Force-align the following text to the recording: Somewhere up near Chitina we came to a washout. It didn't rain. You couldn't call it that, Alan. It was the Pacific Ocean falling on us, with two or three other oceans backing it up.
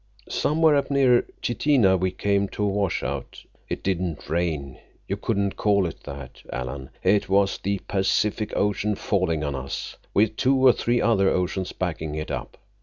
Somewhere 0.29 0.77
up 0.77 0.89
near 0.89 1.27
Chitina 1.43 1.95
we 1.95 2.09
came 2.09 2.47
to 2.47 2.63
a 2.63 2.67
washout. 2.67 3.45
It 3.69 3.83
didn't 3.83 4.27
rain. 4.27 4.79
You 5.07 5.15
couldn't 5.15 5.57
call 5.57 5.85
it 5.85 6.01
that, 6.05 6.41
Alan. 6.51 6.89
It 7.03 7.29
was 7.29 7.59
the 7.59 7.79
Pacific 7.87 8.51
Ocean 8.55 8.95
falling 8.95 9.43
on 9.43 9.53
us, 9.53 9.97
with 10.11 10.37
two 10.37 10.55
or 10.57 10.73
three 10.73 10.99
other 10.99 11.29
oceans 11.29 11.71
backing 11.71 12.15
it 12.15 12.31
up. 12.31 12.57